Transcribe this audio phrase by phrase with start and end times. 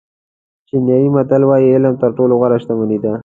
[0.67, 3.13] چینایي متل وایي علم تر ټولو غوره شتمني ده.